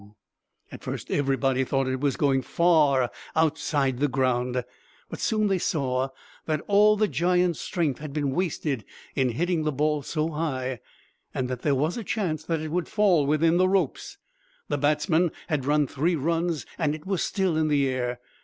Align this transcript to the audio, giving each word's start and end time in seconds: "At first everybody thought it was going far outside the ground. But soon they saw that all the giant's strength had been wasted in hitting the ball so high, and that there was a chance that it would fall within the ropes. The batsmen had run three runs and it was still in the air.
"At 0.71 0.81
first 0.83 1.11
everybody 1.11 1.63
thought 1.63 1.87
it 1.87 1.99
was 1.99 2.17
going 2.17 2.41
far 2.41 3.11
outside 3.35 3.99
the 3.99 4.07
ground. 4.07 4.63
But 5.11 5.19
soon 5.19 5.45
they 5.45 5.59
saw 5.59 6.09
that 6.47 6.61
all 6.67 6.97
the 6.97 7.07
giant's 7.07 7.59
strength 7.59 7.99
had 7.99 8.11
been 8.11 8.31
wasted 8.31 8.83
in 9.13 9.29
hitting 9.33 9.61
the 9.61 9.71
ball 9.71 10.01
so 10.01 10.29
high, 10.29 10.79
and 11.35 11.47
that 11.49 11.61
there 11.61 11.75
was 11.75 11.97
a 11.97 12.03
chance 12.03 12.43
that 12.45 12.61
it 12.61 12.71
would 12.71 12.87
fall 12.87 13.27
within 13.27 13.57
the 13.57 13.69
ropes. 13.69 14.17
The 14.69 14.79
batsmen 14.79 15.31
had 15.49 15.65
run 15.65 15.85
three 15.85 16.15
runs 16.15 16.65
and 16.79 16.95
it 16.95 17.05
was 17.05 17.21
still 17.23 17.55
in 17.55 17.67
the 17.67 17.87
air. 17.87 18.19